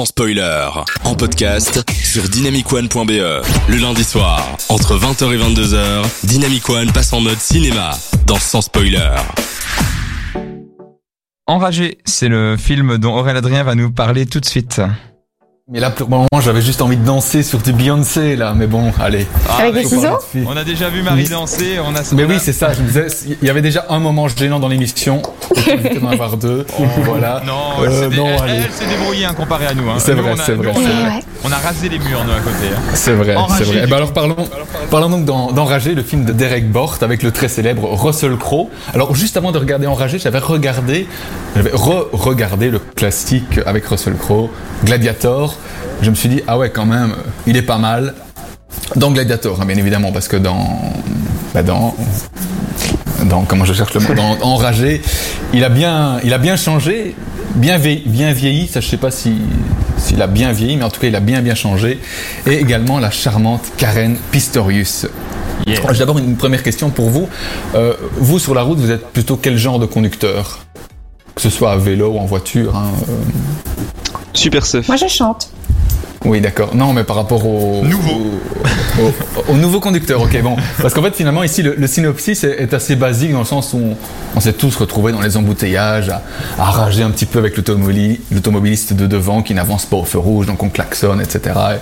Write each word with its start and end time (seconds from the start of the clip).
sans 0.00 0.06
spoiler. 0.06 0.66
En 1.04 1.14
podcast 1.14 1.84
sur 2.02 2.22
dynamicone.be. 2.22 3.10
Le 3.68 3.76
lundi 3.76 4.02
soir, 4.02 4.56
entre 4.70 4.96
20h 4.96 5.34
et 5.34 5.36
22h, 5.36 6.26
Dynamic 6.26 6.66
One 6.70 6.90
passe 6.90 7.12
en 7.12 7.20
mode 7.20 7.38
cinéma 7.38 7.90
dans 8.26 8.38
Sans 8.38 8.62
spoiler. 8.62 9.10
Enragé, 11.46 11.98
c'est 12.06 12.28
le 12.28 12.56
film 12.56 12.96
dont 12.96 13.14
Aurélien 13.14 13.36
Adrien 13.36 13.62
va 13.62 13.74
nous 13.74 13.90
parler 13.90 14.24
tout 14.24 14.40
de 14.40 14.46
suite. 14.46 14.80
Mais 15.72 15.78
là, 15.78 15.90
pour 15.90 16.06
le 16.08 16.10
moment, 16.10 16.26
j'avais 16.40 16.62
juste 16.62 16.82
envie 16.82 16.96
de 16.96 17.04
danser 17.04 17.44
sur 17.44 17.60
du 17.60 17.72
Beyoncé, 17.72 18.34
là. 18.34 18.54
Mais 18.56 18.66
bon, 18.66 18.90
allez. 19.00 19.24
Avec 19.56 19.72
des 19.74 19.84
ciseaux 19.84 20.18
On 20.44 20.56
a 20.56 20.64
déjà 20.64 20.88
vu 20.88 21.00
Marie 21.00 21.28
danser, 21.28 21.78
on 21.78 21.94
a 21.94 22.00
Mais 22.12 22.24
oui, 22.24 22.38
c'est 22.40 22.52
ça. 22.52 22.72
Je 22.72 22.80
me 22.82 22.88
disais, 22.88 23.06
il 23.40 23.46
y 23.46 23.50
avait 23.50 23.62
déjà 23.62 23.86
un 23.88 24.00
moment 24.00 24.26
gênant 24.26 24.58
dans 24.58 24.66
l'émission. 24.66 25.22
Il 25.68 26.00
d'en 26.00 26.08
avoir 26.08 26.36
deux. 26.38 26.66
voilà. 27.04 27.40
Non, 27.46 27.84
elle 27.84 27.88
Euh, 27.92 28.00
s'est 28.02 28.08
dé- 28.08 28.16
non, 28.16 28.26
elle, 28.48 28.62
s'est 28.72 28.86
débrouillée 28.88 29.24
hein, 29.26 29.34
comparé 29.34 29.66
à 29.66 29.74
nous. 29.74 29.88
Hein. 29.88 29.94
C'est 29.98 30.14
vrai, 30.14 30.32
on 30.34 30.40
a- 30.40 30.42
c'est 30.42 30.54
vrai, 30.54 30.72
on, 30.74 30.78
a, 30.80 31.08
vrai. 31.10 31.22
on 31.44 31.52
a 31.52 31.56
rasé 31.58 31.88
les 31.88 31.98
murs, 32.00 32.24
nous, 32.24 32.32
à 32.32 32.40
côté. 32.40 32.66
hein. 32.74 32.80
C'est 32.94 33.12
vrai, 33.12 33.36
c'est 33.58 33.64
vrai. 33.64 33.82
Eh 33.84 33.86
ben 33.86 33.96
alors 33.98 34.12
parlons, 34.12 34.36
parlons 34.90 35.08
donc 35.10 35.24
d'en- 35.24 35.52
d'Enragé, 35.52 35.94
le 35.94 36.02
film 36.02 36.24
de 36.24 36.32
Derek 36.32 36.68
Bort 36.68 36.98
avec 37.02 37.22
le 37.22 37.30
très 37.30 37.46
célèbre 37.48 37.88
Russell 37.94 38.36
Crowe. 38.36 38.70
Alors 38.92 39.14
juste 39.14 39.36
avant 39.36 39.52
de 39.52 39.58
regarder 39.58 39.86
Enragé, 39.86 40.18
j'avais 40.18 40.38
regardé, 40.40 41.06
j'avais 41.54 41.70
re-regardé 41.72 42.70
le 42.70 42.80
classique 42.80 43.60
avec 43.66 43.84
Russell 43.86 44.14
Crowe, 44.16 44.50
Gladiator. 44.84 45.54
Je 46.02 46.10
me 46.10 46.14
suis 46.14 46.28
dit 46.28 46.42
ah 46.46 46.58
ouais 46.58 46.70
quand 46.70 46.86
même, 46.86 47.14
il 47.46 47.56
est 47.56 47.62
pas 47.62 47.78
mal. 47.78 48.14
Dans 48.96 49.10
Gladiator, 49.10 49.60
hein, 49.60 49.66
bien 49.66 49.76
évidemment, 49.76 50.12
parce 50.12 50.28
que 50.28 50.36
dans, 50.36 50.80
bah 51.54 51.62
dans, 51.62 51.94
dans 53.26 53.42
comment 53.42 53.64
je 53.64 53.72
cherche 53.72 53.94
le 53.94 54.00
mot, 54.00 54.14
dans 54.14 54.36
Enragé, 54.42 55.02
il 55.52 55.64
a 55.64 55.68
bien, 55.68 56.18
il 56.24 56.32
a 56.32 56.38
bien 56.38 56.56
changé, 56.56 57.14
bien 57.54 57.78
vieilli, 57.78 58.02
bien 58.06 58.32
vieilli. 58.32 58.66
Ça, 58.68 58.80
je 58.80 58.88
sais 58.88 58.96
pas 58.96 59.10
si 59.10 59.36
s'il 59.98 60.20
a 60.22 60.26
bien 60.26 60.52
vieilli, 60.52 60.76
mais 60.76 60.84
en 60.84 60.90
tout 60.90 61.00
cas, 61.00 61.08
il 61.08 61.16
a 61.16 61.20
bien 61.20 61.42
bien 61.42 61.54
changé. 61.54 62.00
Et 62.46 62.54
également 62.54 62.98
la 62.98 63.10
charmante 63.10 63.62
Karen 63.76 64.16
Pistorius. 64.30 65.06
Yeah. 65.66 65.80
J'ai 65.92 65.98
d'abord 65.98 66.18
une 66.18 66.36
première 66.36 66.62
question 66.62 66.90
pour 66.90 67.10
vous. 67.10 67.28
Euh, 67.74 67.94
vous 68.16 68.38
sur 68.38 68.54
la 68.54 68.62
route, 68.62 68.78
vous 68.78 68.90
êtes 68.90 69.06
plutôt 69.08 69.36
quel 69.36 69.58
genre 69.58 69.78
de 69.78 69.86
conducteur? 69.86 70.60
Que 71.34 71.42
ce 71.42 71.50
soit 71.50 71.72
à 71.72 71.76
vélo 71.76 72.12
ou 72.12 72.18
en 72.18 72.24
voiture. 72.24 72.76
hein, 72.76 72.90
euh, 73.08 73.12
Super 74.32 74.64
Surf. 74.64 74.88
Moi, 74.88 74.96
je 74.96 75.06
chante. 75.06 75.50
Oui, 76.24 76.40
d'accord. 76.42 76.74
Non, 76.76 76.92
mais 76.92 77.02
par 77.04 77.16
rapport 77.16 77.46
au 77.46 77.82
Nouveau. 77.82 78.40
au, 78.98 79.02
au- 79.02 79.52
au 79.52 79.56
nouveau 79.56 79.80
conducteur. 79.80 80.20
Ok, 80.20 80.38
bon, 80.42 80.54
parce 80.82 80.92
qu'en 80.92 81.02
fait, 81.02 81.14
finalement, 81.16 81.42
ici, 81.42 81.62
le, 81.62 81.74
le 81.74 81.86
synopsis 81.86 82.44
est, 82.44 82.60
est 82.62 82.74
assez 82.74 82.94
basique 82.94 83.32
dans 83.32 83.38
le 83.38 83.44
sens 83.46 83.72
où 83.72 83.78
on, 83.78 83.96
on 84.36 84.40
s'est 84.40 84.52
tous 84.52 84.76
retrouvés 84.76 85.12
dans 85.12 85.22
les 85.22 85.38
embouteillages, 85.38 86.10
à, 86.10 86.22
à 86.58 86.64
rager 86.64 87.02
un 87.02 87.10
petit 87.10 87.24
peu 87.24 87.38
avec 87.38 87.56
l'automobili- 87.56 88.20
l'automobiliste 88.32 88.92
de 88.92 89.06
devant 89.06 89.40
qui 89.42 89.54
n'avance 89.54 89.86
pas 89.86 89.96
au 89.96 90.04
feu 90.04 90.18
rouge, 90.18 90.46
donc 90.46 90.62
on 90.62 90.68
klaxonne, 90.68 91.22
etc. 91.22 91.40
Et- 91.76 91.78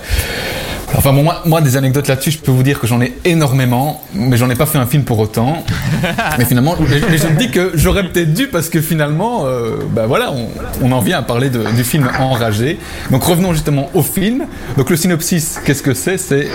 enfin, 0.95 1.13
bon, 1.13 1.23
moi, 1.23 1.41
moi, 1.45 1.61
des 1.61 1.77
anecdotes 1.77 2.07
là-dessus, 2.07 2.31
je 2.31 2.37
peux 2.39 2.51
vous 2.51 2.63
dire 2.63 2.79
que 2.79 2.87
j'en 2.87 3.01
ai 3.01 3.13
énormément, 3.25 4.01
mais 4.13 4.37
j'en 4.37 4.49
ai 4.49 4.55
pas 4.55 4.65
fait 4.65 4.77
un 4.77 4.85
film 4.85 5.03
pour 5.03 5.19
autant. 5.19 5.63
mais 6.37 6.45
finalement, 6.45 6.75
mais, 6.79 7.17
je 7.17 7.27
me 7.27 7.37
dis 7.37 7.51
que 7.51 7.71
j'aurais 7.75 8.03
peut-être 8.07 8.33
dû 8.33 8.47
parce 8.47 8.69
que 8.69 8.81
finalement, 8.81 9.45
euh, 9.45 9.77
ben 9.91 10.05
voilà, 10.07 10.31
on, 10.31 10.47
on 10.81 10.91
en 10.91 10.99
vient 10.99 11.19
à 11.19 11.21
parler 11.21 11.49
de- 11.49 11.63
du 11.75 11.83
film 11.83 12.09
Enragé. 12.19 12.77
Donc 13.11 13.23
revenons 13.23 13.53
justement 13.53 13.89
au 13.93 14.01
film. 14.03 14.45
Donc 14.77 14.89
le 14.89 14.95
synopsis, 14.95 15.59
qu'est-ce 15.65 15.83
que 15.83 15.93
c'est? 15.93 16.17
C'est 16.17 16.47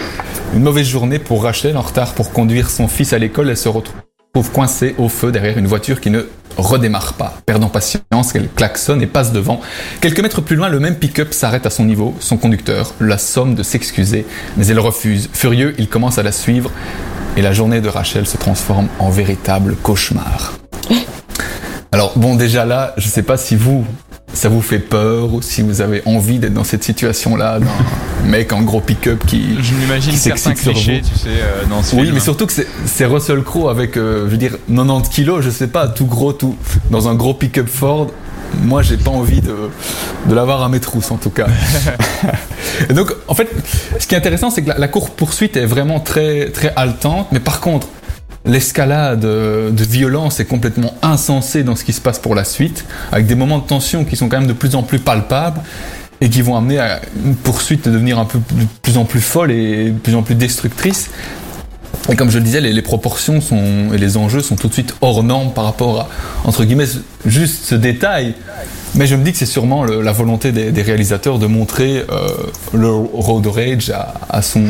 une 0.54 0.62
mauvaise 0.62 0.86
journée 0.86 1.18
pour 1.18 1.42
Rachel 1.44 1.76
en 1.76 1.82
retard 1.82 2.12
pour 2.14 2.32
conduire 2.32 2.70
son 2.70 2.88
fils 2.88 3.12
à 3.12 3.18
l'école. 3.18 3.50
Elle 3.50 3.56
se 3.56 3.68
retrouve 3.68 3.94
coincée 4.52 4.94
au 4.98 5.08
feu 5.08 5.30
derrière 5.30 5.58
une 5.58 5.66
voiture 5.68 6.00
qui 6.00 6.10
ne 6.10 6.22
redémarre 6.56 7.14
pas. 7.14 7.34
Perdant 7.46 7.68
patience, 7.68 8.34
elle 8.34 8.48
klaxonne 8.48 9.02
et 9.02 9.06
passe 9.06 9.32
devant. 9.32 9.60
Quelques 10.00 10.20
mètres 10.20 10.40
plus 10.40 10.56
loin, 10.56 10.68
le 10.68 10.80
même 10.80 10.96
pick-up 10.96 11.32
s'arrête 11.32 11.66
à 11.66 11.70
son 11.70 11.84
niveau. 11.84 12.14
Son 12.20 12.36
conducteur 12.36 12.94
la 13.00 13.18
somme 13.18 13.54
de 13.54 13.62
s'excuser, 13.62 14.26
mais 14.56 14.66
elle 14.66 14.80
refuse. 14.80 15.28
Furieux, 15.32 15.74
il 15.78 15.88
commence 15.88 16.18
à 16.18 16.22
la 16.22 16.32
suivre 16.32 16.70
et 17.36 17.42
la 17.42 17.52
journée 17.52 17.80
de 17.80 17.88
Rachel 17.88 18.26
se 18.26 18.36
transforme 18.36 18.88
en 18.98 19.10
véritable 19.10 19.76
cauchemar. 19.76 20.54
Alors 21.92 22.12
bon, 22.16 22.34
déjà 22.34 22.64
là, 22.64 22.92
je 22.96 23.08
sais 23.08 23.22
pas 23.22 23.36
si 23.36 23.56
vous, 23.56 23.84
ça 24.34 24.48
vous 24.48 24.60
fait 24.62 24.78
peur 24.78 25.32
ou 25.32 25.40
si 25.42 25.62
vous 25.62 25.80
avez 25.80 26.02
envie 26.06 26.38
d'être 26.38 26.54
dans 26.54 26.64
cette 26.64 26.84
situation-là, 26.84 27.60
d'un 27.60 27.66
mec 28.28 28.52
en 28.52 28.62
gros 28.62 28.80
pick-up 28.80 29.24
qui... 29.26 29.56
Je 29.62 29.74
m'imagine 29.74 30.12
certains 30.12 30.54
clichés, 30.54 31.00
vous. 31.02 31.08
tu 31.08 31.18
sais, 31.18 31.28
euh, 31.40 31.64
dans 31.70 31.82
ce 31.82 31.94
Oui, 31.96 32.02
film. 32.02 32.14
mais 32.14 32.20
surtout 32.20 32.46
que 32.46 32.52
c'est- 32.52 32.66
c'est 32.86 33.04
Russell 33.06 33.42
Crowe 33.42 33.68
avec, 33.70 33.96
euh, 33.96 34.24
je 34.26 34.30
veux 34.32 34.36
dire, 34.36 34.56
90 34.68 35.08
kilos, 35.10 35.42
je 35.44 35.50
sais 35.50 35.68
pas, 35.68 35.88
tout 35.88 36.06
gros, 36.06 36.32
tout 36.32 36.56
dans 36.90 37.08
un 37.08 37.14
gros 37.14 37.34
pick-up 37.34 37.68
Ford. 37.68 38.10
Moi, 38.62 38.82
j'ai 38.82 38.96
pas 38.96 39.10
envie 39.10 39.40
de, 39.40 39.54
de 40.28 40.34
l'avoir 40.34 40.62
à 40.62 40.68
mes 40.68 40.78
trousses, 40.78 41.10
en 41.10 41.16
tout 41.16 41.30
cas. 41.30 41.46
Et 42.88 42.92
donc, 42.92 43.12
en 43.28 43.34
fait, 43.34 43.48
ce 43.98 44.06
qui 44.06 44.14
est 44.14 44.18
intéressant, 44.18 44.50
c'est 44.50 44.62
que 44.62 44.68
la, 44.68 44.78
la 44.78 44.88
course 44.88 45.10
poursuite 45.16 45.56
est 45.56 45.66
vraiment 45.66 46.00
très, 46.00 46.50
très 46.50 46.72
haletante, 46.76 47.28
mais 47.32 47.40
par 47.40 47.60
contre, 47.60 47.88
l'escalade 48.44 49.24
euh, 49.24 49.70
de 49.70 49.84
violence 49.84 50.38
est 50.40 50.44
complètement 50.44 50.94
insensée 51.02 51.62
dans 51.64 51.76
ce 51.76 51.84
qui 51.84 51.92
se 51.92 52.00
passe 52.00 52.18
pour 52.18 52.34
la 52.34 52.44
suite, 52.44 52.84
avec 53.10 53.26
des 53.26 53.34
moments 53.34 53.58
de 53.58 53.66
tension 53.66 54.04
qui 54.04 54.16
sont 54.16 54.28
quand 54.28 54.38
même 54.38 54.48
de 54.48 54.52
plus 54.52 54.74
en 54.74 54.82
plus 54.82 54.98
palpables 54.98 55.60
et 56.20 56.28
qui 56.28 56.42
vont 56.42 56.56
amener 56.56 56.78
à 56.78 57.00
une 57.24 57.34
poursuite 57.36 57.86
de 57.86 57.90
devenir 57.92 58.18
un 58.18 58.24
peu 58.24 58.38
de 58.38 58.64
plus 58.82 58.96
en 58.98 59.04
plus 59.04 59.20
folle 59.20 59.50
et 59.50 59.86
de 59.90 59.98
plus 59.98 60.14
en 60.14 60.22
plus 60.22 60.34
destructrice. 60.34 61.10
Et 62.10 62.16
comme 62.16 62.30
je 62.30 62.38
le 62.38 62.44
disais, 62.44 62.60
les, 62.60 62.72
les 62.72 62.82
proportions 62.82 63.40
sont, 63.40 63.92
et 63.94 63.98
les 63.98 64.16
enjeux 64.18 64.42
sont 64.42 64.56
tout 64.56 64.68
de 64.68 64.74
suite 64.74 64.94
hors 65.00 65.22
normes 65.22 65.52
par 65.52 65.64
rapport 65.64 66.00
à, 66.00 66.08
entre 66.44 66.64
guillemets, 66.64 66.88
juste 67.24 67.64
ce 67.64 67.74
détail. 67.74 68.34
Mais 68.94 69.06
je 69.06 69.16
me 69.16 69.24
dis 69.24 69.32
que 69.32 69.38
c'est 69.38 69.46
sûrement 69.46 69.84
le- 69.84 70.02
la 70.02 70.12
volonté 70.12 70.52
des, 70.52 70.70
des 70.70 70.82
réalisateurs 70.82 71.38
de 71.38 71.46
montrer 71.46 72.04
euh, 72.10 72.28
le 72.74 72.90
road 72.90 73.46
rage 73.46 73.90
à, 73.90 74.14
à 74.28 74.42
son, 74.42 74.64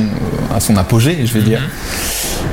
à 0.55 0.61
son 0.61 0.77
apogée, 0.77 1.19
je 1.27 1.33
vais 1.35 1.43
dire. 1.43 1.61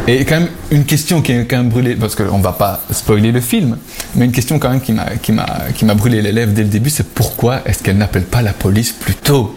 Et 0.08 0.26
quand 0.26 0.40
même, 0.40 0.50
une 0.72 0.86
question 0.86 1.22
qui 1.22 1.34
est 1.34 1.46
quand 1.46 1.58
même 1.58 1.70
brûlée, 1.70 1.96
parce 1.96 2.16
qu'on 2.16 2.40
va 2.40 2.54
pas 2.54 2.82
spoiler 2.92 3.32
le 3.32 3.42
film, 3.42 3.78
mais 4.16 4.26
une 4.26 4.32
question 4.32 4.58
quand 4.58 4.70
même 4.70 4.82
qui 4.82 4.94
m'a, 4.94 5.06
qui 5.22 5.32
m'a, 5.34 5.46
qui 5.76 5.86
m'a 5.86 5.94
brûlé 5.94 6.22
les 6.22 6.32
lèvres 6.32 6.54
dès 6.54 6.64
le 6.64 6.70
début, 6.70 6.90
c'est 6.90 7.08
pourquoi 7.08 7.62
est-ce 7.66 7.84
qu'elle 7.84 7.98
n'appelle 7.98 8.24
pas 8.24 8.42
la 8.42 8.54
police 8.54 8.92
plus 8.94 9.16
tôt? 9.16 9.54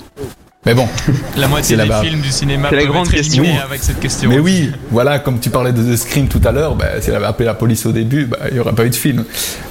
Mais 0.66 0.74
bon, 0.74 0.88
La 1.36 1.46
moitié 1.46 1.76
des 1.76 1.88
films 2.02 2.20
du 2.20 2.30
cinéma 2.30 2.68
C'est 2.70 2.76
la 2.76 2.84
grande 2.86 3.06
être 3.06 3.14
question. 3.14 3.44
avec 3.64 3.82
cette 3.82 4.00
question. 4.00 4.28
Mais 4.30 4.38
oui, 4.38 4.72
voilà, 4.90 5.18
comme 5.18 5.38
tu 5.38 5.50
parlais 5.50 5.72
de 5.72 5.82
The 5.82 5.96
Scream 5.96 6.26
tout 6.26 6.40
à 6.44 6.52
l'heure, 6.52 6.74
bah, 6.74 7.00
si 7.00 7.10
elle 7.10 7.16
avait 7.16 7.26
appelé 7.26 7.44
la 7.46 7.54
police 7.54 7.84
au 7.86 7.92
début, 7.92 8.26
bah, 8.26 8.38
il 8.48 8.54
n'y 8.54 8.60
aurait 8.60 8.72
pas 8.74 8.84
eu 8.86 8.90
de 8.90 8.94
film. 8.94 9.24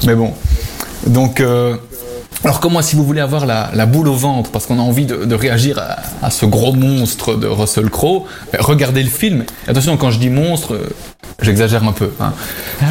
Mais 0.05 0.15
bon. 0.15 0.33
Donc, 1.07 1.41
euh, 1.41 1.75
alors 2.43 2.59
comment, 2.59 2.81
si 2.81 2.95
vous 2.95 3.03
voulez 3.03 3.21
avoir 3.21 3.45
la, 3.45 3.71
la 3.73 3.85
boule 3.87 4.07
au 4.07 4.13
ventre, 4.13 4.51
parce 4.51 4.67
qu'on 4.67 4.77
a 4.77 4.83
envie 4.83 5.05
de, 5.07 5.25
de 5.25 5.35
réagir 5.35 5.79
à, 5.79 6.25
à 6.25 6.29
ce 6.29 6.45
gros 6.45 6.73
monstre 6.73 7.35
de 7.35 7.47
Russell 7.47 7.89
Crowe, 7.89 8.25
bah, 8.51 8.59
regardez 8.61 9.01
le 9.03 9.09
film. 9.09 9.45
Attention, 9.67 9.97
quand 9.97 10.11
je 10.11 10.19
dis 10.19 10.29
monstre, 10.29 10.79
j'exagère 11.41 11.83
un 11.83 11.91
peu. 11.91 12.09
Hein, 12.19 12.33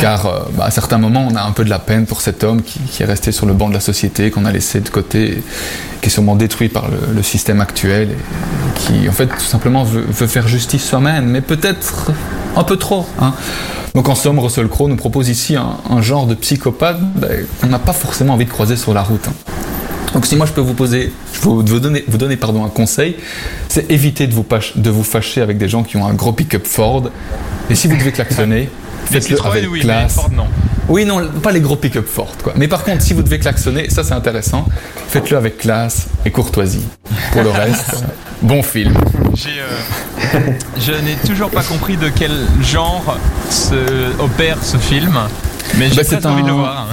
car 0.01 0.27
euh, 0.27 0.41
bah, 0.57 0.65
à 0.67 0.71
certains 0.71 0.99
moments, 0.99 1.27
on 1.31 1.35
a 1.37 1.43
un 1.43 1.53
peu 1.53 1.65
de 1.65 1.71
la 1.71 1.79
peine 1.79 2.07
pour 2.07 2.21
cet 2.21 2.45
homme 2.45 2.63
qui, 2.63 2.79
qui 2.81 3.03
est 3.03 3.07
resté 3.07 3.33
sur 3.33 3.47
le 3.47 3.53
banc 3.53 3.69
de 3.69 3.75
la 3.75 3.81
société, 3.81 4.31
qu'on 4.31 4.45
a 4.45 4.53
laissé 4.53 4.81
de 4.81 4.89
côté, 4.89 5.33
et 5.39 5.43
qui 6.01 6.07
est 6.07 6.11
sûrement 6.11 6.37
détruit 6.37 6.69
par 6.69 6.89
le, 6.89 6.99
le 7.15 7.23
système 7.23 7.61
actuel, 7.61 8.11
et 8.11 8.81
qui 8.81 9.09
en 9.09 9.13
fait 9.13 9.27
tout 9.27 9.41
simplement 9.41 9.85
veut, 9.85 10.05
veut 10.09 10.27
faire 10.27 10.49
justice 10.49 10.85
soi-même, 10.89 11.27
mais 11.27 11.41
peut-être 11.41 12.11
un 12.57 12.65
peu 12.65 12.77
trop. 12.77 13.07
Hein. 13.21 13.33
Donc 13.95 14.09
en 14.09 14.15
somme, 14.15 14.39
Russell 14.39 14.69
Crowe 14.69 14.89
nous 14.89 14.97
propose 14.97 15.29
ici 15.29 15.55
un, 15.57 15.77
un 15.91 16.01
genre 16.01 16.27
de 16.27 16.35
psychopathe 16.35 16.99
ben, 17.17 17.47
qu'on 17.61 17.67
n'a 17.69 17.79
pas 17.79 17.93
forcément 17.93 18.35
envie 18.35 18.47
de 18.47 18.51
croiser 18.51 18.77
sur 18.77 18.95
la 18.95 19.03
route. 19.03 19.29
hein. 19.29 19.52
Donc 20.13 20.27
si 20.27 20.37
moi 20.37 20.47
je 20.47 20.53
peux 20.53 20.61
vous 20.61 20.75
poser, 20.75 21.13
je 21.35 21.41
peux 21.41 21.49
vous 21.49 21.63
donner, 21.81 22.05
vous 22.07 22.19
donner 22.19 22.37
pardon, 22.37 22.65
un 22.65 22.69
conseil, 22.69 23.17
c'est 23.69 23.91
éviter 23.91 24.27
de 24.27 24.35
vous, 24.35 24.43
pâche- 24.43 24.77
de 24.77 24.91
vous 24.91 25.05
fâcher 25.05 25.41
avec 25.41 25.57
des 25.59 25.69
gens 25.69 25.83
qui 25.83 25.97
ont 25.97 26.07
un 26.07 26.15
gros 26.15 26.33
pick-up 26.33 26.67
Ford. 26.67 27.05
Et 27.71 27.75
si 27.75 27.89
vous 27.89 27.97
devez 27.97 28.13
klaxonner, 28.13 28.69
faites-le 29.07 29.39
avec 29.45 29.65
oui, 29.71 29.79
mais 29.79 29.81
classe. 29.81 30.15
Ford, 30.15 30.31
non. 30.31 30.47
Oui, 30.89 31.05
non, 31.07 31.27
pas 31.43 31.53
les 31.53 31.61
gros 31.61 31.77
pick-up 31.77 32.07
Ford, 32.07 32.33
quoi. 32.43 32.53
Mais 32.57 32.69
par 32.69 32.83
contre, 32.85 33.03
si 33.03 33.15
vous 33.15 33.23
devez 33.23 33.39
klaxonner, 33.39 33.89
ça 33.89 34.03
c'est 34.05 34.13
intéressant, 34.13 34.67
faites-le 35.09 35.37
avec 35.37 35.57
classe 35.59 36.09
et 36.27 36.31
courtoisie. 36.31 36.85
Pour 37.33 37.43
le 37.43 37.51
reste, 37.63 38.05
bon 38.43 38.63
film. 38.63 38.93
Euh, 39.47 40.39
je 40.79 40.93
n'ai 40.93 41.15
toujours 41.27 41.51
pas 41.51 41.63
compris 41.63 41.97
de 41.97 42.11
quel 42.15 42.33
genre 42.63 43.17
se 43.49 44.21
opère 44.21 44.59
ce 44.63 44.77
film, 44.77 45.15
mais 45.79 45.89
j'ai 45.89 45.97
Bah, 45.97 46.05
très 46.05 46.27
envie 46.27 46.43
de 46.43 46.49
le 46.49 46.53
un- 46.53 46.57
voir. 46.57 46.89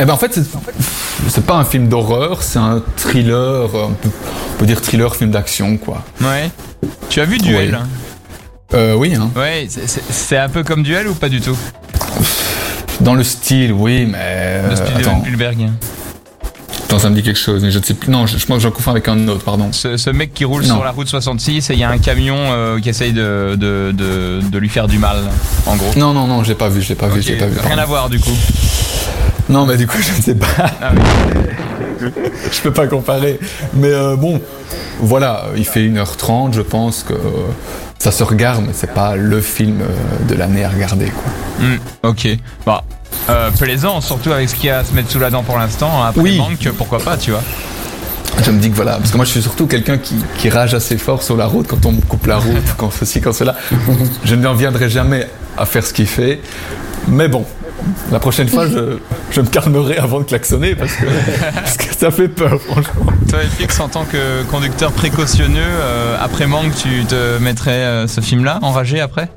Eh 0.00 0.04
ben 0.06 0.14
en 0.14 0.16
fait, 0.16 0.32
c'est- 0.32 0.42
c'est 1.28 1.44
pas 1.46 1.54
un 1.56 1.64
film 1.64 1.88
d'horreur, 1.88 2.42
c'est 2.42 2.58
un 2.58 2.82
thriller, 2.96 3.36
euh, 3.74 3.86
on 3.88 3.92
peut, 3.92 4.10
on 4.54 4.58
peut 4.58 4.66
dire 4.66 4.80
thriller, 4.80 5.14
film 5.14 5.30
d'action, 5.30 5.76
quoi. 5.76 6.02
Ouais. 6.20 6.50
Tu 7.08 7.20
as 7.20 7.24
vu 7.24 7.38
Duel? 7.38 7.78
Euh, 8.74 8.94
oui, 8.94 9.14
hein. 9.14 9.30
Ouais, 9.36 9.66
c'est- 9.68 10.36
un 10.38 10.48
peu 10.48 10.62
comme 10.64 10.82
Duel 10.82 11.06
ou 11.08 11.14
pas 11.14 11.28
du 11.28 11.40
tout? 11.40 11.56
Dans 13.00 13.14
le 13.14 13.24
style, 13.24 13.72
oui, 13.72 14.06
mais. 14.06 14.18
De 14.18 14.72
euh, 14.72 14.76
Spielberg. 14.76 15.00
attends, 15.06 15.20
Spielberg. 15.22 15.68
attends, 16.84 16.98
ça 16.98 17.10
me 17.10 17.14
dit 17.16 17.22
quelque 17.22 17.38
chose, 17.38 17.62
mais 17.62 17.70
je 17.70 17.78
ne 17.78 17.84
sais 17.84 17.94
plus. 17.94 18.10
Non, 18.10 18.26
je, 18.26 18.38
je 18.38 18.46
pense 18.46 18.58
que 18.58 18.62
j'en 18.62 18.70
confonds 18.70 18.92
avec 18.92 19.08
un 19.08 19.28
autre, 19.28 19.44
pardon. 19.44 19.72
Ce, 19.72 19.96
ce 19.96 20.10
mec 20.10 20.32
qui 20.32 20.44
roule 20.44 20.62
Non. 20.62 20.76
sur 20.76 20.84
la 20.84 20.92
route 20.92 21.08
66 21.08 21.68
et 21.70 21.72
il 21.74 21.78
y 21.80 21.84
a 21.84 21.90
un 21.90 21.98
camion 21.98 22.36
euh, 22.38 22.78
qui 22.80 22.88
essaye 22.88 23.12
de, 23.12 23.56
de, 23.58 23.92
de, 23.92 24.40
de 24.48 24.58
lui 24.58 24.68
faire 24.68 24.86
du 24.88 24.98
mal, 24.98 25.18
en 25.66 25.76
gros. 25.76 25.90
Non, 25.96 26.12
non, 26.14 26.26
non, 26.26 26.44
j'ai 26.44 26.54
pas 26.54 26.68
vu, 26.68 26.80
j'ai 26.80 26.94
pas 26.94 27.08
vu, 27.08 27.18
Ok, 27.20 27.26
j'ai 27.26 27.36
pas 27.36 27.46
vu. 27.46 27.58
Rien 27.60 27.78
à 27.78 27.84
voir 27.84 28.08
du 28.08 28.20
coup. 28.20 28.36
Non, 29.52 29.66
mais 29.66 29.76
du 29.76 29.86
coup, 29.86 29.98
je 30.00 30.16
ne 30.16 30.22
sais 30.22 30.34
pas. 30.34 30.70
Ah 30.80 30.92
je 32.00 32.60
peux 32.62 32.72
pas 32.72 32.86
comparer. 32.86 33.38
Mais 33.74 33.92
euh, 33.92 34.16
bon, 34.16 34.40
voilà, 34.98 35.44
il 35.56 35.64
fait 35.64 35.80
1h30, 35.80 36.52
je 36.54 36.62
pense 36.62 37.04
que 37.04 37.14
ça 37.98 38.10
se 38.10 38.24
regarde, 38.24 38.64
mais 38.66 38.72
c'est 38.74 38.92
pas 38.92 39.14
le 39.14 39.40
film 39.40 39.80
euh, 39.82 40.24
de 40.28 40.34
l'année 40.34 40.64
à 40.64 40.68
regarder. 40.70 41.06
Quoi. 41.06 41.66
Hmm, 41.66 41.78
ok. 42.02 42.28
Bah, 42.66 42.82
euh, 43.30 43.50
plaisant, 43.50 44.00
surtout 44.00 44.32
avec 44.32 44.48
ce 44.48 44.54
qu'il 44.56 44.66
y 44.66 44.70
a 44.70 44.78
à 44.78 44.84
se 44.84 44.92
mettre 44.94 45.10
sous 45.10 45.20
la 45.20 45.30
dent 45.30 45.42
pour 45.42 45.58
l'instant. 45.58 46.02
Après 46.02 46.20
Oui. 46.20 46.38
manque, 46.38 46.68
pourquoi 46.76 46.98
pas, 46.98 47.16
tu 47.16 47.30
vois. 47.30 47.42
Je 48.44 48.50
me 48.50 48.58
dis 48.58 48.70
que 48.70 48.74
voilà, 48.76 48.96
parce 48.96 49.10
que 49.10 49.16
moi 49.16 49.26
je 49.26 49.30
suis 49.30 49.42
surtout 49.42 49.66
quelqu'un 49.66 49.98
qui, 49.98 50.16
qui 50.38 50.48
rage 50.48 50.72
assez 50.72 50.96
fort 50.96 51.22
sur 51.22 51.36
la 51.36 51.44
route 51.44 51.66
quand 51.68 51.84
on 51.84 51.92
me 51.92 52.00
coupe 52.00 52.26
la 52.26 52.38
route, 52.38 52.64
quand 52.78 52.90
ceci, 52.90 53.20
quand 53.20 53.34
cela. 53.34 53.54
Je 54.24 54.34
ne 54.34 54.48
viendrai 54.54 54.88
jamais 54.88 55.28
à 55.58 55.66
faire 55.66 55.84
ce 55.86 55.92
qu'il 55.92 56.06
fait. 56.06 56.40
Mais 57.08 57.28
bon, 57.28 57.44
la 58.10 58.18
prochaine 58.20 58.48
fois, 58.48 58.66
je, 58.66 58.98
je 59.30 59.40
me 59.40 59.46
calmerai 59.46 59.96
avant 59.98 60.18
de 60.20 60.24
klaxonner 60.24 60.74
parce 60.74 60.92
que, 60.94 61.04
parce 61.54 61.76
que 61.76 61.94
ça 61.96 62.10
fait 62.10 62.28
peur, 62.28 62.60
franchement. 62.60 63.06
Toi, 63.28 63.40
FX, 63.40 63.80
en 63.80 63.88
tant 63.88 64.04
que 64.04 64.42
conducteur 64.50 64.92
précautionneux, 64.92 65.60
euh, 65.60 66.16
après 66.20 66.46
manque, 66.46 66.74
tu 66.74 67.04
te 67.04 67.38
mettrais 67.38 67.70
euh, 67.84 68.06
ce 68.06 68.20
film-là, 68.20 68.58
enragé 68.62 69.00
après? 69.00 69.28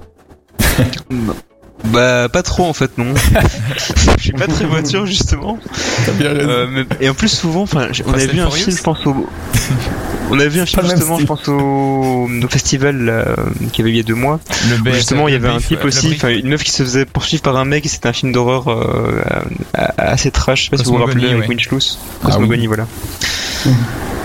Bah 1.86 2.30
pas 2.30 2.42
trop 2.42 2.66
en 2.66 2.74
fait 2.74 2.98
non. 2.98 3.14
je 4.18 4.24
suis 4.24 4.32
pas 4.34 4.48
très 4.48 4.66
voiture 4.66 5.06
justement. 5.06 5.60
T'as 6.06 6.12
bien 6.14 6.30
raison. 6.34 6.50
Euh, 6.50 6.68
mais- 6.70 6.86
et 7.00 7.10
en 7.10 7.14
plus 7.14 7.28
souvent, 7.30 7.66
on 7.74 7.78
a 7.78 7.88
vu 8.26 8.40
un 8.40 8.50
film, 8.50 8.72
je 8.76 8.82
pense 8.82 9.06
au. 9.06 9.28
On 10.32 10.40
a 10.40 10.48
vu 10.48 10.60
un 10.60 10.66
film 10.66 10.84
justement, 10.84 11.20
je 11.20 11.26
pense 11.26 11.48
au, 11.48 12.28
au 12.28 12.48
festival 12.50 12.98
là, 12.98 13.26
qu'il 13.72 13.80
y 13.80 13.82
avait 13.82 13.92
il 13.92 13.98
y 13.98 14.00
a 14.00 14.04
deux 14.04 14.16
mois. 14.16 14.40
Le 14.84 14.92
justement, 14.94 15.28
il 15.28 15.34
y 15.34 15.36
avait 15.36 15.50
un 15.50 15.60
type 15.60 15.84
aussi, 15.84 16.18
une 16.28 16.50
meuf 16.50 16.64
qui 16.64 16.72
se 16.72 16.84
faisait 16.84 17.06
poursuivre 17.06 17.44
par 17.44 17.56
un 17.58 17.66
mec 17.66 17.86
et 17.86 17.90
c'était 17.90 18.10
un 18.10 18.14
film 18.14 18.32
d'horreur 18.32 18.68
euh, 18.68 19.22
euh, 19.78 19.88
assez 19.98 20.32
trash. 20.32 20.60
Je 20.60 20.64
sais 20.66 20.70
pas 20.72 20.78
si 20.78 20.86
vous 20.86 20.98
vous 20.98 21.06
rappelez 21.06 21.30
avec. 21.30 21.50
Ah 22.24 22.26
Cosmogonie, 22.26 22.68
voilà. 22.68 22.88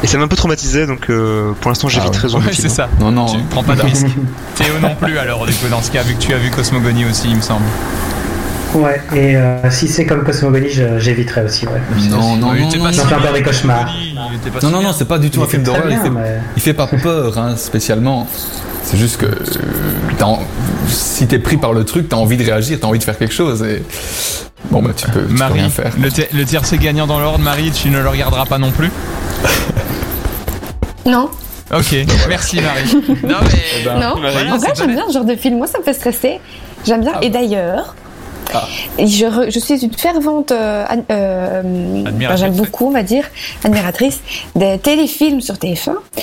Et 0.02 0.06
ça 0.06 0.16
m'a 0.16 0.24
un 0.24 0.28
peu 0.28 0.36
traumatisé 0.36 0.86
donc 0.86 1.10
euh, 1.10 1.52
pour 1.60 1.70
l'instant 1.70 1.88
j'évite 1.88 2.12
Ah 2.14 2.24
ouais. 2.24 2.28
très 2.28 2.34
Ouais, 2.46 2.52
c'est 2.52 2.70
ça. 2.70 2.88
Non, 2.98 3.10
non. 3.12 3.26
Tu 3.26 3.38
prends 3.50 3.62
pas 3.62 3.76
de 3.76 3.82
risque. 3.82 4.06
Théo 4.54 4.78
non 4.80 4.94
plus, 4.94 5.18
alors, 5.18 5.46
du 5.46 5.52
coup, 5.52 5.68
dans 5.68 5.82
ce 5.82 5.90
cas, 5.90 6.02
vu 6.02 6.14
que 6.14 6.20
tu 6.20 6.32
as 6.32 6.38
vu 6.38 6.50
Cosmogonie 6.50 7.04
aussi, 7.04 7.28
il 7.28 7.36
me 7.36 7.42
semble. 7.42 7.64
Ouais, 8.74 9.00
et 9.16 9.36
euh, 9.36 9.68
si 9.70 9.88
c'est 9.88 10.06
comme 10.06 10.22
Cosmogonie, 10.22 10.68
je- 10.68 10.98
j'éviterai 11.00 11.42
aussi, 11.44 11.66
ouais. 11.66 11.80
Non, 12.08 12.36
non, 12.36 12.54
Il 12.54 12.60
non, 12.62 12.68
était 12.68 12.78
non, 12.78 12.84
pas 12.84 12.90
non. 12.92 13.02
encore 13.18 13.32
des 13.32 13.42
cauchemars. 13.42 13.78
Cosmogonie, 13.86 14.14
il 14.30 14.36
était 14.36 14.50
pas 14.50 14.60
Non, 14.66 14.70
non, 14.70 14.82
non, 14.82 14.92
c'est 14.92 15.08
pas 15.08 15.18
du 15.18 15.28
tout 15.30 15.40
Il 15.40 15.44
un 15.44 15.46
film 15.48 15.62
d'horreur. 15.64 15.82
Il, 15.90 16.10
mais- 16.12 16.40
il 16.56 16.62
fait 16.62 16.74
pas 16.74 16.86
peur, 16.86 17.36
hein, 17.38 17.56
spécialement. 17.56 18.28
C'est 18.84 18.96
juste 18.96 19.18
que 19.18 19.26
euh, 19.26 20.22
en- 20.22 20.40
si 20.88 21.26
t'es 21.26 21.38
pris 21.40 21.56
par 21.56 21.72
le 21.72 21.84
truc, 21.84 22.08
t'as 22.08 22.16
envie 22.16 22.36
de 22.36 22.44
réagir, 22.44 22.78
t'as 22.80 22.86
envie 22.86 22.98
de 23.00 23.04
faire 23.04 23.18
quelque 23.18 23.34
chose. 23.34 23.62
Et 23.62 23.82
bon, 24.70 24.82
bah 24.82 24.90
tu 24.96 25.06
peux, 25.08 25.20
tu 25.22 25.26
peux 25.26 25.32
Marie, 25.34 25.60
rien 25.60 25.68
faire. 25.68 25.92
le, 26.00 26.08
le 26.38 26.44
tiercé 26.44 26.78
gagnant 26.78 27.06
dans 27.08 27.18
l'ordre, 27.18 27.40
Marie, 27.40 27.72
tu 27.72 27.90
ne 27.90 28.00
le 28.00 28.08
regarderas 28.08 28.46
pas 28.46 28.58
non 28.58 28.70
plus? 28.70 28.90
Non, 31.06 31.28
Ok, 31.72 31.94
merci 32.28 32.60
Marie. 32.60 32.94
Non 33.22 33.36
mais... 33.42 33.84
ben, 33.84 33.98
non. 34.00 34.14
En 34.52 34.58
vrai, 34.58 34.72
j'aime 34.76 34.92
bien 34.92 35.04
ce 35.08 35.12
genre 35.14 35.24
de 35.24 35.36
film. 35.36 35.56
Moi, 35.58 35.66
ça 35.68 35.78
me 35.78 35.84
fait 35.84 35.92
stresser. 35.94 36.40
J'aime 36.84 37.00
bien. 37.02 37.12
Ah. 37.14 37.18
Et 37.22 37.30
d'ailleurs, 37.30 37.94
Ah. 38.52 38.66
je, 38.98 39.04
re- 39.26 39.50
je 39.52 39.58
suis 39.58 39.84
une 39.84 39.92
fervente, 39.94 40.50
euh, 40.52 40.84
ad- 40.88 41.04
euh, 41.10 41.62
j'aime 42.36 42.52
ouais. 42.52 42.56
beaucoup, 42.58 42.86
on 42.86 42.90
va 42.90 43.02
dire, 43.02 43.24
admiratrice 43.64 44.20
des 44.56 44.78
téléfilms 44.78 45.40
sur 45.40 45.54
TF1. 45.54 45.92
Et 46.18 46.22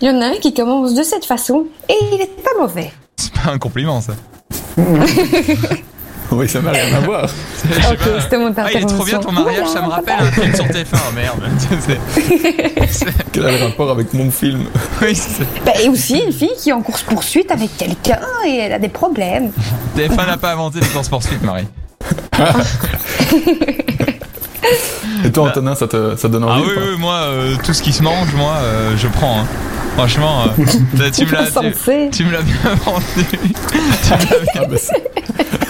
il 0.00 0.08
y 0.08 0.10
en 0.10 0.20
a 0.20 0.26
un 0.26 0.34
qui 0.40 0.52
commence 0.54 0.94
de 0.94 1.02
cette 1.02 1.24
façon 1.24 1.66
et 1.88 1.94
il 2.12 2.20
est 2.20 2.42
pas 2.42 2.50
mauvais. 2.60 2.90
C'est 3.16 3.32
pas 3.32 3.50
un 3.52 3.58
compliment 3.58 4.00
ça. 4.00 4.12
Oui, 6.38 6.48
ça 6.48 6.60
n'a 6.60 6.70
rien 6.72 6.94
à 6.96 7.00
voir. 7.00 7.24
Ok, 7.90 7.98
pas. 7.98 8.20
c'était 8.20 8.38
mon 8.38 8.52
Ah, 8.56 8.66
il 8.72 8.76
est 8.78 8.86
trop 8.86 9.04
bien 9.04 9.18
ton 9.18 9.32
mariage, 9.32 9.68
ça 9.68 9.80
me 9.82 9.88
rappelle 9.88 10.16
un 10.20 10.30
film 10.32 10.54
sur 10.54 10.64
TF1, 10.66 10.86
oh 11.08 11.12
merde. 11.14 11.42
Quel 13.32 13.44
est 13.44 13.58
le 13.58 13.64
rapport 13.66 13.90
avec 13.90 14.12
mon 14.14 14.30
film? 14.30 14.64
Oui, 15.00 15.14
c'est- 15.14 15.44
Bah, 15.64 15.72
et 15.82 15.88
aussi 15.88 16.18
une 16.18 16.32
fille 16.32 16.52
qui 16.58 16.70
est 16.70 16.72
en 16.72 16.82
course 16.82 17.02
poursuite 17.02 17.50
avec 17.50 17.76
quelqu'un 17.76 18.20
et 18.46 18.56
elle 18.58 18.72
a 18.72 18.78
des 18.78 18.88
problèmes. 18.88 19.50
TF1 19.96 20.26
n'a 20.26 20.36
pas 20.36 20.52
inventé 20.52 20.80
les 20.80 20.86
courses 20.88 21.08
poursuites, 21.08 21.42
Marie. 21.42 21.66
Et 25.24 25.30
toi, 25.32 25.48
Antonin, 25.48 25.74
ça 25.74 25.86
te, 25.86 26.16
ça 26.16 26.28
te 26.28 26.32
donne 26.32 26.44
Ah 26.48 26.52
envie 26.54 26.62
oui, 26.66 26.72
ou 26.72 26.74
pas? 26.74 26.80
oui, 26.92 26.96
moi, 26.98 27.14
euh, 27.14 27.54
tout 27.64 27.72
ce 27.72 27.82
qui 27.82 27.92
se 27.92 28.02
mange, 28.02 28.32
moi, 28.34 28.54
euh, 28.62 28.96
je 28.96 29.08
prends. 29.08 29.40
hein. 29.40 29.46
Franchement, 29.96 30.42
euh, 30.58 31.10
tu 31.14 31.24
me 31.26 31.32
l'as 31.32 31.46
tu, 31.46 31.58
Insensé. 31.58 32.08
tu 32.12 32.24
me 32.24 32.32
l'as 32.32 32.42
bien 32.42 32.56
vendu. 32.84 33.04
tu 33.30 33.38
me 33.38 34.18
l'as 34.18 34.40
bien- 34.40 34.52
Ah, 34.56 34.64
bah, 34.68 34.76
c'est- 34.76 35.63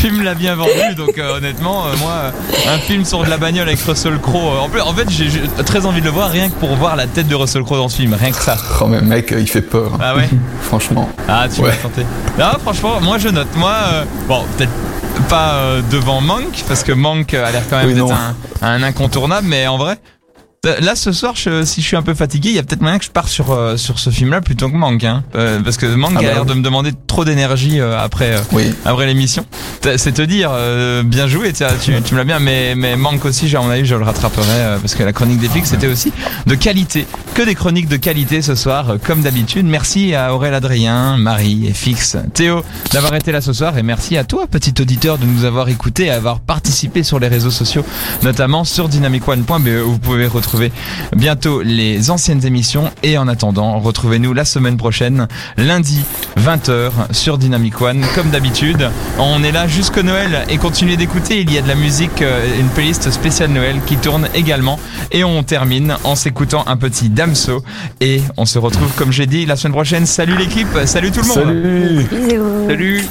tu 0.00 0.10
me 0.10 0.22
l'as 0.22 0.34
bien 0.34 0.54
vendu, 0.54 0.94
donc 0.96 1.18
euh, 1.18 1.36
honnêtement, 1.36 1.86
euh, 1.86 1.96
moi, 1.98 2.12
euh, 2.12 2.30
un 2.74 2.78
film 2.78 3.04
sur 3.04 3.24
de 3.24 3.28
la 3.30 3.36
bagnole 3.36 3.68
avec 3.68 3.80
Russell 3.80 4.18
Crowe. 4.18 4.54
euh, 4.54 4.58
en, 4.60 4.68
plus, 4.68 4.80
en 4.80 4.94
fait, 4.94 5.08
j'ai 5.10 5.28
très 5.64 5.86
envie 5.86 6.00
de 6.00 6.06
le 6.06 6.12
voir 6.12 6.30
rien 6.30 6.48
que 6.48 6.54
pour 6.54 6.74
voir 6.76 6.96
la 6.96 7.06
tête 7.06 7.28
de 7.28 7.34
Russell 7.34 7.62
Crowe 7.62 7.76
dans 7.78 7.88
ce 7.88 7.96
film, 7.96 8.14
rien 8.14 8.30
que 8.30 8.42
ça. 8.42 8.56
Oh, 8.80 8.86
mais 8.86 9.00
mec, 9.00 9.34
il 9.36 9.48
fait 9.48 9.62
peur. 9.62 9.92
Ah 10.00 10.14
ouais 10.16 10.28
Franchement. 10.62 11.08
Ah, 11.28 11.46
tu 11.52 11.60
Ouais. 11.60 11.68
m'as 11.70 11.76
tenté. 11.76 12.02
Non, 12.38 12.58
franchement, 12.62 13.00
moi 13.00 13.18
je 13.18 13.28
note. 13.28 13.48
Moi, 13.56 13.74
euh, 13.92 14.04
bon, 14.28 14.44
peut-être 14.56 14.72
pas 15.28 15.54
euh, 15.54 15.82
devant 15.90 16.20
Monk, 16.20 16.64
parce 16.68 16.82
que 16.84 16.92
Monk 16.92 17.34
a 17.34 17.50
l'air 17.50 17.62
quand 17.68 17.76
même 17.78 17.88
Oui, 17.88 17.94
d'être 17.94 18.12
un, 18.12 18.34
un 18.66 18.82
incontournable, 18.82 19.46
mais 19.48 19.66
en 19.66 19.76
vrai. 19.78 19.98
euh, 20.66 20.76
Là 20.80 20.94
ce 20.94 21.10
soir, 21.12 21.34
je- 21.36 21.64
si 21.64 21.80
je 21.82 21.86
suis 21.86 21.96
un 21.96 22.02
peu 22.02 22.14
fatigué, 22.14 22.50
il 22.50 22.54
y 22.54 22.58
a 22.58 22.62
peut-être 22.62 22.80
moyen 22.82 22.98
que 22.98 23.04
je 23.04 23.10
parte 23.10 23.28
sur 23.28 23.50
euh, 23.52 23.76
sur 23.76 23.98
ce 23.98 24.10
film-là 24.10 24.40
plutôt 24.40 24.68
que 24.68 24.76
Manque, 24.76 25.02
hein, 25.04 25.24
Euh, 25.34 25.60
parce 25.60 25.76
que 25.76 25.86
Manque 25.86 26.12
Ah 26.16 26.18
a 26.18 26.22
bah 26.22 26.28
l'air 26.34 26.42
oui. 26.42 26.48
de 26.48 26.54
me 26.54 26.62
demander 26.62 26.92
trop 27.08 27.24
d'énergie 27.24 27.80
euh, 27.80 27.98
après 27.98 28.36
euh, 28.36 28.40
Oui. 28.52 28.72
après 28.84 29.06
l'émission. 29.06 29.44
C'est 29.96 30.12
te 30.12 30.22
dire, 30.22 30.50
euh, 30.52 31.02
bien 31.02 31.28
joué, 31.28 31.52
tu, 31.52 31.64
tu 32.02 32.14
me 32.14 32.18
l'as 32.18 32.24
bien, 32.24 32.38
mais 32.40 32.74
mais 32.74 32.96
Manque 32.96 33.24
aussi, 33.24 33.54
à 33.56 33.60
mon 33.60 33.70
avis, 33.70 33.86
je 33.86 33.94
le 33.94 34.04
rattraperai 34.04 34.44
euh, 34.48 34.78
parce 34.78 34.94
que 34.94 35.02
la 35.02 35.12
chronique 35.12 35.38
des 35.38 35.48
flics 35.48 35.66
c'était 35.66 35.86
aussi 35.86 36.12
de 36.46 36.54
qualité, 36.54 37.06
que 37.38 37.44
des 37.44 37.54
chroniques 37.54 37.86
de 37.86 37.96
qualité 37.96 38.42
ce 38.42 38.56
soir, 38.56 38.90
euh, 38.90 38.96
comme 38.98 39.22
d'habitude. 39.22 39.64
Merci 39.64 40.12
à 40.12 40.34
Aurélien 40.34 40.56
Adrien, 40.56 41.16
Marie 41.18 41.68
et 41.68 41.72
Fix, 41.72 42.16
Théo 42.34 42.64
d'avoir 42.92 43.14
été 43.14 43.30
là 43.30 43.40
ce 43.40 43.52
soir 43.52 43.78
et 43.78 43.84
merci 43.84 44.16
à 44.16 44.24
toi, 44.24 44.48
petit 44.48 44.74
auditeur, 44.80 45.18
de 45.18 45.24
nous 45.24 45.44
avoir 45.44 45.68
écouté 45.68 46.06
et 46.06 46.10
avoir 46.10 46.40
participé 46.40 47.04
sur 47.04 47.20
les 47.20 47.28
réseaux 47.28 47.52
sociaux, 47.52 47.84
notamment 48.24 48.64
sur 48.64 48.88
dynamicone.be 48.88 49.68
où 49.86 49.92
vous 49.92 49.98
pouvez 50.00 50.26
retrouver 50.26 50.72
bientôt 51.14 51.62
les 51.62 52.10
anciennes 52.10 52.44
émissions 52.44 52.90
et 53.04 53.16
en 53.18 53.28
attendant, 53.28 53.78
retrouvez-nous 53.78 54.32
la 54.32 54.44
semaine 54.44 54.76
prochaine, 54.76 55.28
lundi 55.56 56.00
20h 56.40 56.90
sur 57.12 57.38
Dynamic 57.38 57.80
One, 57.80 58.04
comme 58.16 58.30
d'habitude. 58.30 58.90
On 59.18 59.44
est 59.44 59.52
là 59.52 59.68
jusqu'au 59.68 60.02
Noël 60.02 60.44
et 60.48 60.56
continuez 60.56 60.96
d'écouter, 60.96 61.42
il 61.42 61.52
y 61.52 61.58
a 61.58 61.62
de 61.62 61.68
la 61.68 61.76
musique, 61.76 62.20
euh, 62.22 62.58
une 62.58 62.68
playlist 62.70 63.12
spéciale 63.12 63.50
Noël 63.50 63.76
qui 63.86 63.96
tourne 63.96 64.28
également 64.34 64.80
et 65.12 65.22
on 65.22 65.44
termine 65.44 65.96
en 66.02 66.16
s'écoutant 66.16 66.64
un 66.66 66.76
petit 66.76 67.10
Damso 67.28 67.62
et 68.00 68.22
on 68.38 68.46
se 68.46 68.58
retrouve 68.58 68.90
comme 68.96 69.12
j'ai 69.12 69.26
dit 69.26 69.44
la 69.44 69.56
semaine 69.56 69.74
prochaine. 69.74 70.06
Salut 70.06 70.36
l'équipe, 70.36 70.68
salut 70.86 71.10
tout 71.10 71.20
le 71.20 71.28
monde. 71.28 72.68
Salut 72.68 73.02